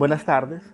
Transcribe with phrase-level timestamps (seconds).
[0.00, 0.64] Buenas tardes.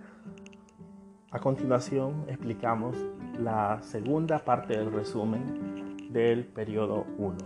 [1.32, 2.96] A continuación explicamos
[3.40, 7.36] la segunda parte del resumen del periodo 1.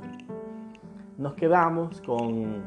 [1.17, 2.65] Nos quedamos con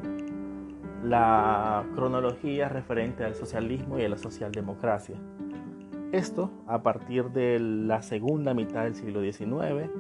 [1.04, 5.18] la cronología referente al socialismo y a la socialdemocracia.
[6.11, 9.91] Esto a partir de la segunda mitad del siglo XIX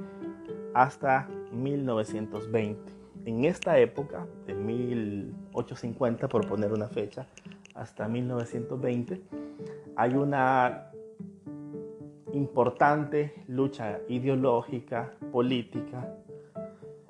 [0.73, 2.91] hasta 1920.
[3.25, 7.27] En esta época, de 1850 por poner una fecha,
[7.73, 9.21] hasta 1920,
[9.95, 10.91] hay una
[12.33, 16.15] importante lucha ideológica, política,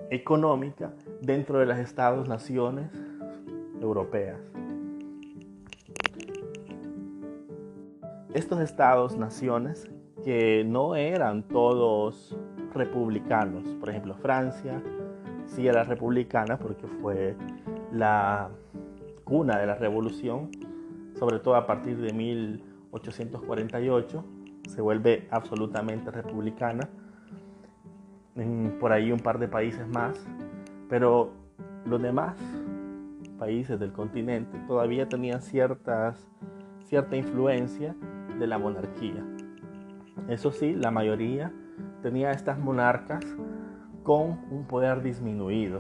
[0.09, 2.91] económica dentro de las estados-naciones
[3.81, 4.40] europeas.
[8.34, 9.90] Estos estados-naciones
[10.23, 12.35] que no eran todos
[12.73, 14.82] republicanos, por ejemplo Francia
[15.45, 17.35] sí era republicana porque fue
[17.91, 18.49] la
[19.23, 20.49] cuna de la revolución,
[21.18, 24.24] sobre todo a partir de 1848,
[24.70, 26.90] se vuelve absolutamente republicana.
[28.80, 30.20] por ahí un par de países más,
[30.90, 31.32] pero
[31.85, 32.35] los demás
[33.38, 36.27] países del continente todavía tenían ciertas,
[36.85, 37.96] cierta influencia
[38.40, 39.24] de la monarquía.
[40.27, 41.52] Eso sí, la mayoría
[42.02, 43.24] tenía estas monarcas
[44.04, 45.80] con un poder disminuido,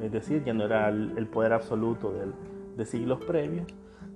[0.00, 2.32] es decir, ya no era el poder absoluto del,
[2.80, 3.66] de siglos previos,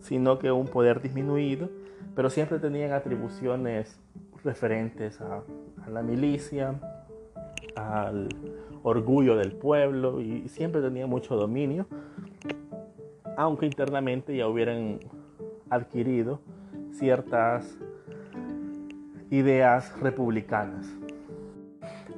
[0.00, 1.68] sino que un poder disminuido,
[2.16, 4.00] pero siempre tenían atribuciones
[4.42, 5.42] referentes a,
[5.90, 6.80] la milicia,
[7.76, 8.28] al
[8.82, 11.86] orgullo del pueblo y siempre tenían mucho dominio,
[13.36, 15.00] aunque internamente ya hubieran
[15.68, 16.40] adquirido
[16.92, 17.76] ciertas
[19.30, 20.86] ideas republicanas.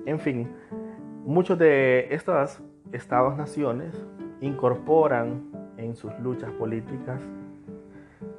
[0.04, 0.48] En fin,
[1.24, 2.60] muchos de estos
[2.92, 3.94] estados-naciones
[4.40, 5.55] incorporan
[5.86, 7.20] en sus luchas políticas,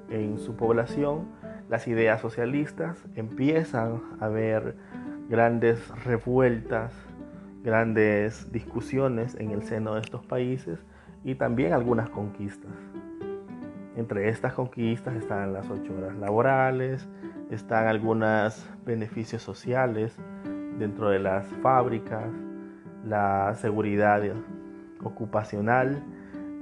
[0.09, 1.28] en su población,
[1.70, 4.75] las ideas socialistas, empiezan a haber
[5.30, 6.94] grandes revueltas,
[7.63, 10.80] grandes discusiones en el seno de estos países
[11.24, 12.72] y también algunas conquistas.
[13.96, 17.08] Entre estas conquistas están las ocho horas laborales,
[17.50, 20.16] están algunos beneficios sociales
[20.78, 22.28] dentro de las fábricas,
[23.03, 24.22] la seguridad
[25.03, 26.03] ocupacional,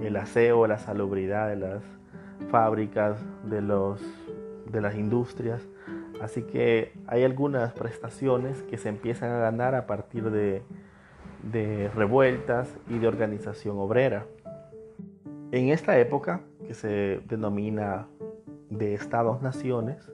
[0.01, 1.83] el aseo, la salubridad de las
[2.49, 3.17] fábricas,
[3.49, 4.01] de, los,
[4.71, 5.61] de las industrias.
[6.21, 10.63] Así que hay algunas prestaciones que se empiezan a ganar a partir de,
[11.51, 14.25] de revueltas y de organización obrera.
[15.51, 18.07] En esta época, que se denomina
[18.69, 20.11] de estados-naciones,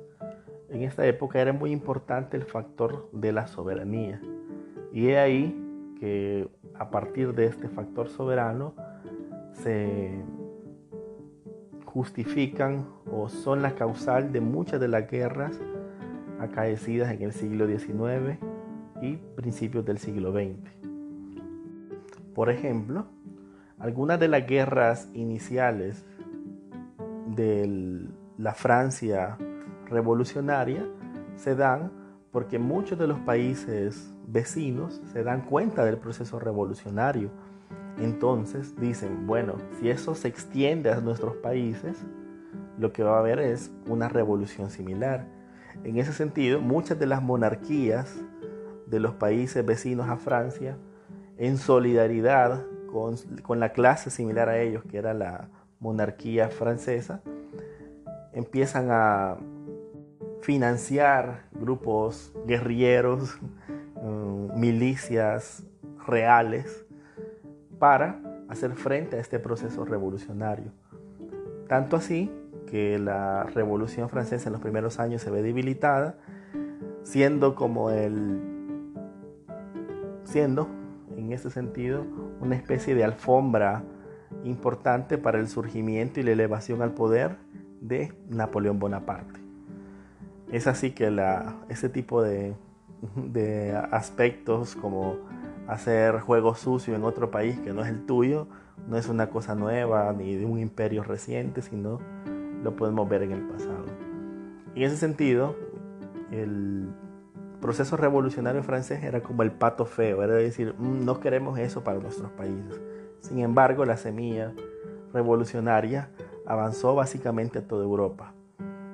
[0.69, 4.21] en esta época era muy importante el factor de la soberanía.
[4.91, 8.73] Y es ahí que a partir de este factor soberano
[9.53, 10.23] se
[11.85, 15.59] justifican o son la causal de muchas de las guerras
[16.39, 18.39] acaecidas en el siglo XIX
[19.01, 20.57] y principios del siglo XX.
[22.33, 23.05] Por ejemplo,
[23.77, 26.05] algunas de las guerras iniciales
[27.35, 28.07] de
[28.37, 29.37] la Francia
[29.87, 30.85] revolucionaria
[31.35, 31.91] se dan
[32.31, 37.29] porque muchos de los países vecinos se dan cuenta del proceso revolucionario
[37.97, 41.97] entonces dicen, bueno, si eso se extiende a nuestros países,
[42.77, 45.27] lo que va a haber es una revolución similar.
[45.83, 48.15] En ese sentido, muchas de las monarquías
[48.87, 50.77] de los países vecinos a Francia,
[51.37, 57.21] en solidaridad con, la clase similar a ellos, que era la monarquía francesa,
[58.33, 59.37] empiezan a
[60.41, 63.39] financiar grupos guerrilleros,
[64.55, 65.63] milicias
[66.05, 66.85] reales,
[67.81, 70.71] para hacer frente a este proceso revolucionario.
[71.67, 72.31] Tanto así
[72.67, 76.19] que la Revolución Francesa en los primeros años se ve debilitada,
[77.01, 78.39] siendo como el
[80.25, 80.67] siendo
[81.17, 82.05] en este sentido
[82.39, 83.81] una especie de alfombra
[84.43, 87.37] importante para el surgimiento y la elevación al poder
[87.81, 89.39] de Napoleón Bonaparte.
[90.51, 91.11] Es así que
[91.67, 92.53] ese tipo de
[93.91, 95.17] aspectos como
[95.71, 98.47] hacer juego sucio en otro país que no es el tuyo
[98.87, 101.99] no es una cosa nueva ni de un imperio reciente, sino
[102.63, 103.85] lo podemos ver en el pasado.
[104.75, 105.55] En ese sentido,
[106.31, 106.89] el
[107.59, 111.99] proceso revolucionario francés era como el pato feo, era decir, mm, no queremos eso para
[111.99, 112.81] nuestros países.
[113.19, 114.53] Sin embargo, la semilla
[115.13, 116.09] revolucionaria
[116.45, 118.33] avanzó básicamente a toda Europa,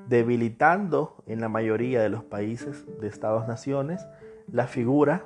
[0.07, 4.05] debilitando en la mayoría de los países de Estados-naciones
[4.51, 5.23] la figura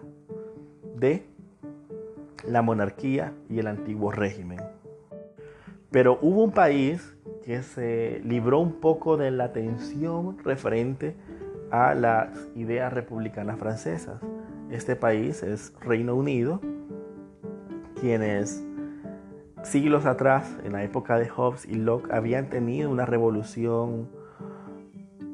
[0.96, 1.31] de
[2.48, 4.60] la monarquía y el antiguo régimen.
[5.92, 11.16] Pero hubo un país que se libró un poco de la tensión referente
[11.70, 14.22] a las ideas republicanas francesas.
[14.70, 16.62] Este país es Reino Unido,
[18.00, 18.64] quienes
[19.64, 24.10] siglos atrás, en la época de Hobbes y Locke, habían tenido una revolución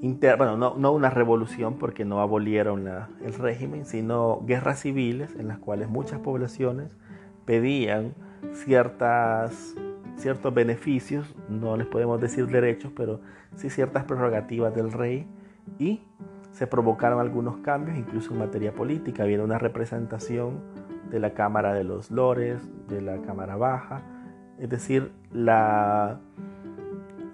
[0.01, 5.89] bueno, no, una revolución porque no abolieron el régimen, sino guerras civiles en las cuales
[5.89, 6.95] muchas poblaciones
[7.45, 8.13] pedían
[8.53, 9.75] ciertas,
[10.17, 13.21] ciertos beneficios, no les podemos decir derechos, pero
[13.55, 15.27] sí ciertas prerrogativas del rey
[15.79, 16.01] y
[16.51, 19.23] se provocaron algunos cambios, incluso en materia política.
[19.23, 20.61] Había una representación
[21.09, 24.01] de la Cámara de los Lores, de la Cámara Baja,
[24.59, 26.19] es decir, la,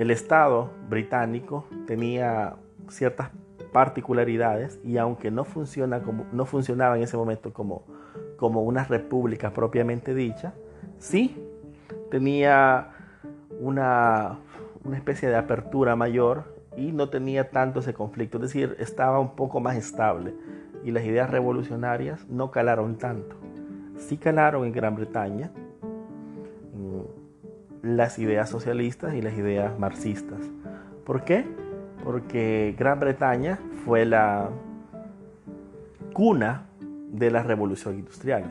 [0.03, 2.57] el Estado británico tenía
[2.89, 3.29] ciertas
[3.71, 7.85] particularidades y aunque no, funcionaba en ese momento como,
[8.35, 10.53] como una república propiamente dicha,
[11.00, 11.41] sí
[12.11, 12.89] tenía
[13.61, 14.39] una,
[14.83, 19.38] una especie de apertura mayor y no tenía tanto ese conflicto, es decir, estaba un
[19.38, 20.33] poco más estable
[20.83, 23.38] y las ideas revolucionarias no calaron tanto.
[23.95, 25.51] Sí calaron en Gran Bretaña
[27.83, 30.39] las ideas socialistas y las ideas marxistas.
[31.06, 31.45] ¿Por qué?
[32.03, 34.50] Porque Gran Bretaña fue la
[36.13, 36.65] cuna
[37.12, 38.45] de la revolución industrial.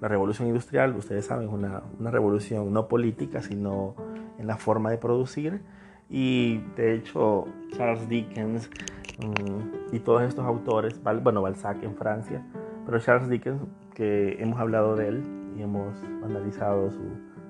[0.00, 3.96] La revolución industrial, ustedes saben, es una, una revolución no política, sino
[4.38, 5.62] en la forma de producir
[6.10, 7.46] y de hecho,
[7.76, 8.70] Charles Dickens
[9.18, 12.42] mm, y todos estos autores, bueno, Balzac en Francia,
[12.84, 13.62] pero Charles Dickens,
[13.94, 15.22] que hemos hablado de él
[15.56, 17.00] y hemos analizado su,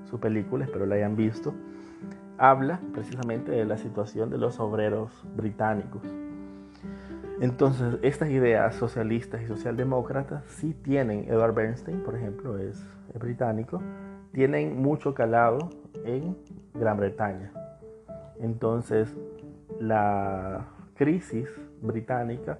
[0.04, 1.54] su película, espero la hayan visto,
[2.38, 6.02] habla precisamente de la situación de los obreros británicos.
[7.40, 12.82] Entonces, estas ideas socialistas y socialdemócratas sí tienen, Edward Bernstein, por ejemplo, es
[13.18, 13.82] británico,
[14.32, 15.70] tienen mucho calado
[16.04, 16.36] en
[16.74, 17.52] Gran Bretaña.
[18.40, 19.14] Entonces,
[19.80, 21.48] la crisis
[21.82, 22.58] británica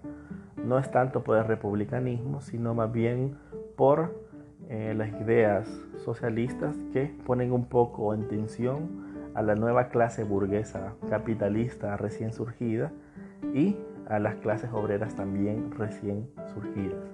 [0.56, 3.36] no es tanto por el republicanismo, sino más bien
[3.76, 4.23] por
[4.68, 5.68] eh, las ideas
[6.04, 12.92] socialistas que ponen un poco en tensión a la nueva clase burguesa capitalista recién surgida
[13.52, 13.76] y
[14.08, 17.04] a las clases obreras también recién surgidas.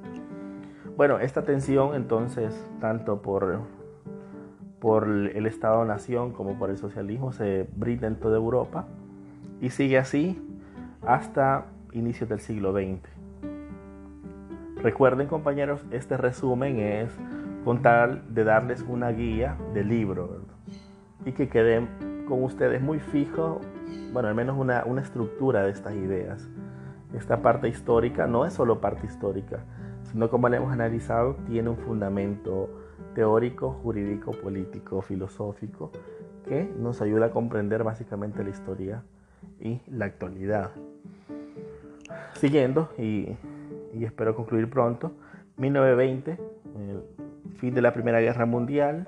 [0.96, 3.60] Bueno, esta tensión entonces, tanto por
[4.80, 8.86] por el Estado-Nación como por el socialismo se brinda en toda Europa
[9.60, 10.42] y sigue así
[11.06, 13.19] hasta inicios del siglo XX.
[14.82, 17.12] Recuerden compañeros, este resumen es
[17.66, 20.40] con tal de darles una guía de libro
[21.26, 23.60] y que queden con ustedes muy fijo,
[24.14, 26.48] bueno, al menos una, una estructura de estas ideas.
[27.12, 29.64] Esta parte histórica no es solo parte histórica,
[30.04, 32.70] sino como la hemos analizado, tiene un fundamento
[33.14, 35.90] teórico, jurídico, político, filosófico,
[36.48, 39.02] que nos ayuda a comprender básicamente la historia
[39.60, 40.70] y la actualidad.
[42.32, 43.36] Siguiendo, y,
[43.92, 45.12] espero concluir pronto,
[45.56, 47.02] 1920, el
[47.56, 49.06] fin de la Primera Guerra Mundial,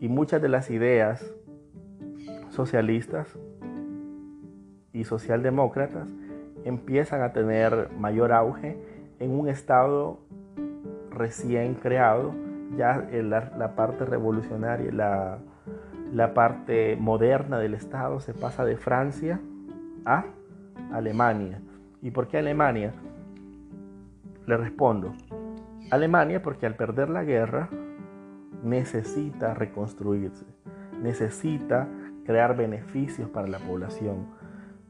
[0.00, 1.30] y muchas de las ideas
[2.48, 3.38] socialistas
[4.92, 6.08] y socialdemócratas
[6.64, 8.76] empiezan a tener mayor auge
[9.18, 10.18] en un estado
[11.10, 12.32] recién creado
[12.76, 15.38] ya la, parte revolucionaria, la,
[16.12, 19.40] la parte moderna del Estado se pasa de Francia
[20.04, 20.24] a
[20.92, 21.60] Alemania.
[22.02, 22.92] ¿Y por qué Alemania?
[24.50, 25.12] Le respondo,
[25.92, 27.68] Alemania porque al perder la guerra
[28.64, 30.44] necesita reconstruirse,
[31.00, 31.86] necesita
[32.24, 34.26] crear beneficios para la población.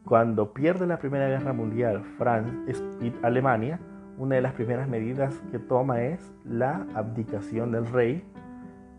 [0.06, 2.74] Cuando pierde la Primera Guerra Mundial, Francia,
[3.20, 3.78] Alemania
[4.16, 8.24] una de las primeras medidas que toma es la abdicación del rey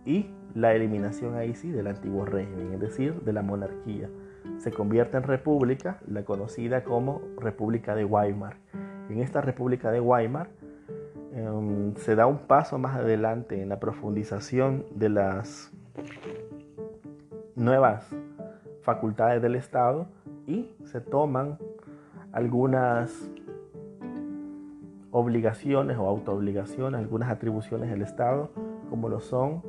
[0.05, 4.11] y la eliminación ahí sí del antiguo régimen, es decir, de la monarquía.
[4.59, 8.57] Se convierte en república, la conocida como República de Weimar.
[9.11, 10.47] En esta República de Weimar
[11.33, 15.69] em, se da un paso más adelante en la profundización de las
[17.55, 18.09] nuevas
[18.83, 20.07] facultades del Estado
[20.47, 21.57] y se toman
[22.31, 23.29] algunas
[25.11, 28.49] obligaciones o autoobligaciones, algunas atribuciones del Estado,
[28.89, 29.61] como lo son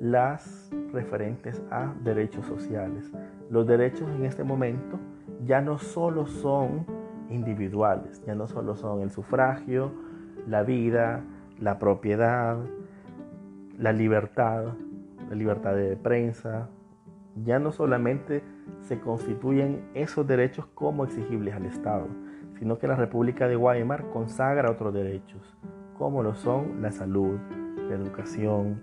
[0.00, 3.10] las referentes a derechos sociales.
[3.50, 5.00] Los derechos en este momento
[5.44, 6.95] ya no solo son
[7.30, 9.92] individuales, ya no solo son el sufragio,
[10.46, 11.22] la vida,
[11.58, 12.58] la propiedad,
[13.78, 14.74] la libertad,
[15.28, 16.68] la libertad de prensa,
[17.44, 18.42] ya no solamente
[18.80, 22.06] se constituyen esos derechos como exigibles al Estado,
[22.58, 25.56] sino que la República de Weimar consagra otros derechos,
[25.98, 27.38] como lo son la salud,
[27.88, 28.80] la educación,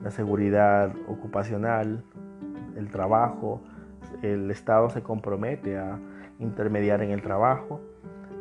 [0.00, 2.04] la seguridad ocupacional,
[2.76, 3.60] el trabajo,
[4.22, 5.98] el Estado se compromete a
[6.38, 7.80] intermediar en el trabajo.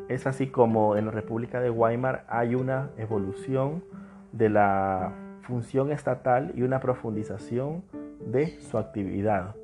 [0.07, 3.83] Es así como en la República de Weimar hay una evolución
[4.31, 7.83] de la función estatal y una profundización
[8.25, 9.55] de su actividad.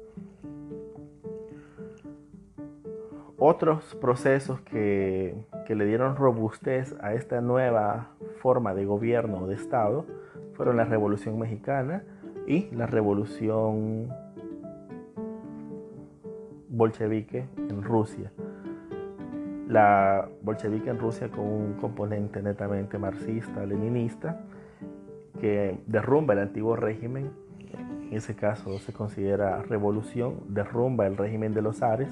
[3.37, 5.35] Otros procesos que,
[5.67, 10.05] le dieron robustez a esta nueva forma de gobierno o de Estado
[10.53, 12.03] fueron la Revolución Mexicana
[12.47, 14.09] y la Revolución
[16.73, 18.31] bolchevique en Rusia.
[19.67, 24.41] La bolchevique en Rusia con un componente netamente marxista, leninista,
[25.39, 27.31] que derrumba el antiguo régimen,
[28.09, 32.09] en ese caso se considera revolución, derrumba el régimen de los zares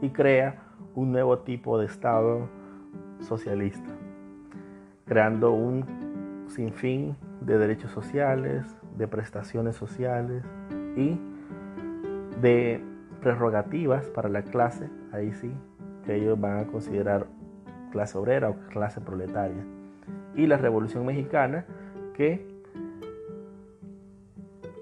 [0.00, 0.62] y crea
[0.94, 2.48] un nuevo tipo de Estado
[3.20, 3.90] socialista,
[5.06, 8.64] creando un sinfín de derechos sociales,
[8.96, 10.44] de prestaciones sociales
[10.96, 11.18] y
[12.40, 12.93] de
[13.24, 15.50] prerrogativas para la clase, ahí sí,
[16.04, 17.26] que ellos van a considerar
[17.90, 19.64] clase obrera o clase proletaria.
[20.36, 21.64] Y la Revolución Mexicana,
[22.12, 22.46] que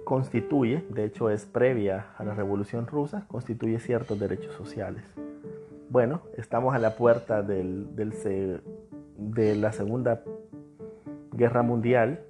[0.04, 5.04] constituye, de hecho es previa a la Revolución Rusa, constituye ciertos derechos sociales.
[5.88, 10.24] Bueno, estamos a la puerta del, de la Segunda
[11.32, 12.24] Guerra Mundial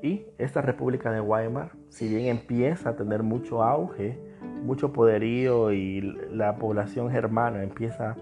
[0.00, 4.33] y esta República de Weimar, si bien empieza a tener mucho auge,
[4.64, 6.00] mucho poderío y
[6.32, 8.16] la población germana empieza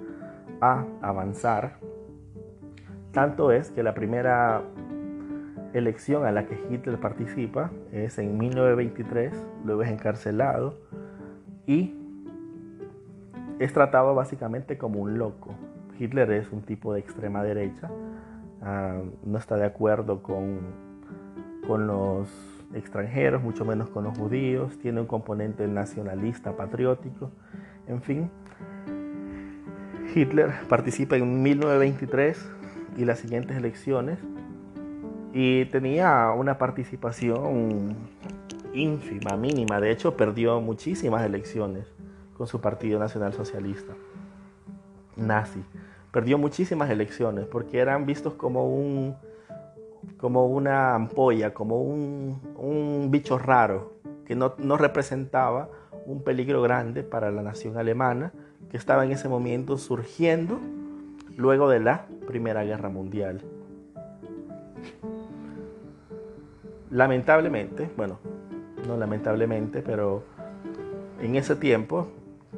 [0.61, 1.77] a avanzar,
[3.13, 4.63] tanto es que la primera
[5.73, 9.33] elección a la que Hitler participa es en 1923,
[9.65, 10.79] luego es encarcelado
[11.67, 11.95] y
[13.59, 15.55] es tratado básicamente como un loco.
[15.99, 17.91] Hitler es un tipo de extrema derecha,
[18.63, 20.59] ah, no está de acuerdo con,
[21.67, 27.31] con los extranjeros, mucho menos con los judíos, tiene un componente nacionalista, patriótico,
[27.87, 28.31] en fin.
[30.15, 32.51] Hitler participa en 1923
[32.97, 34.19] y las siguientes elecciones
[35.33, 37.97] y tenía una participación
[38.75, 41.87] ínfima, mínima, de hecho perdió muchísimas elecciones
[42.37, 43.95] con su Partido Nacional Socialista
[45.17, 45.63] nazi.
[46.11, 49.17] Perdió muchísimas elecciones porque eran vistos como un
[50.23, 55.69] como una ampolla, como un, bicho raro que no, no representaba
[56.07, 58.33] un peligro grande para la nación alemana
[58.71, 60.61] que estaba en ese momento surgiendo
[61.37, 63.41] luego de la Primera Guerra Mundial.
[66.93, 68.21] Lamentablemente, bueno,
[68.87, 70.23] no lamentablemente, pero
[71.21, 72.07] en ese tiempo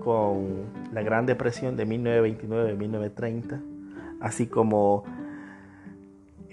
[0.04, 3.62] con la Gran Depresión de 1929-1930,
[4.21, 5.04] así como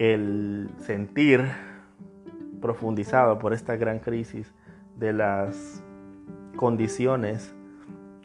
[0.01, 1.45] el sentir
[2.59, 4.51] profundizado por esta gran crisis
[4.97, 5.83] de las
[6.55, 7.53] condiciones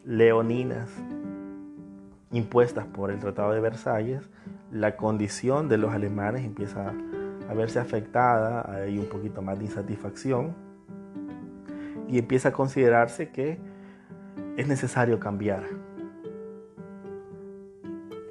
[0.03, 0.89] leoninas
[2.33, 4.31] impuestas por el Tratado de Versalles,
[4.73, 6.95] la condición de los alemanes empieza
[7.47, 10.55] a verse afectada, hay un poquito más de insatisfacción
[12.09, 13.59] y empieza a considerarse que
[14.57, 15.65] es necesario cambiar.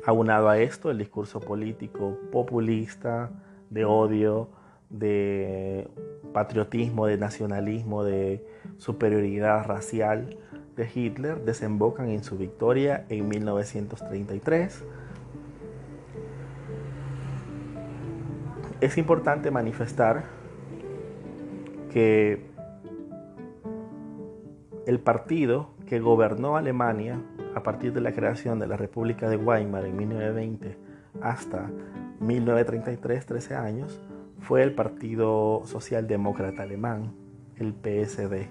[0.05, 3.31] Aunado a esto, el discurso político populista,
[3.71, 4.49] de odio,
[4.89, 5.89] de
[6.31, 8.45] patriotismo, de nacionalismo, de
[8.77, 10.37] superioridad racial
[10.75, 14.83] de Hitler desembocan en su victoria en 1933.
[18.81, 20.25] Es importante manifestar
[21.91, 22.45] que
[24.85, 27.21] el partido que gobernó Alemania
[27.65, 30.77] partir de la creación de la República de Weimar en 1920
[31.21, 31.71] hasta
[32.19, 34.01] 1933, 13 años,
[34.39, 37.13] fue el Partido Socialdemócrata Alemán,
[37.57, 38.47] el PSD.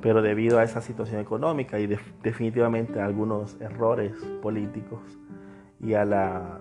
[0.00, 1.88] Pero debido a esa situación económica y
[2.22, 5.00] definitivamente a algunos errores políticos
[5.80, 6.60] y a la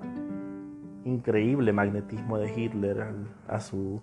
[1.06, 3.06] increíble magnetismo de Hitler,
[3.48, 4.02] a su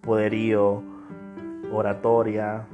[0.00, 0.82] poderío
[1.70, 2.66] oratoria,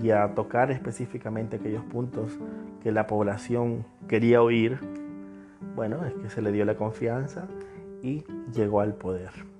[0.00, 2.38] y a tocar específicamente aquellos puntos
[2.82, 4.78] que la población quería oír,
[5.74, 7.48] bueno, es que se le dio la confianza
[8.02, 9.51] y llegó al poder.